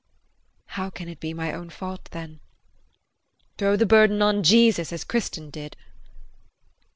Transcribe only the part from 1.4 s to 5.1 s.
own fault then? Throw the burden on Jesus as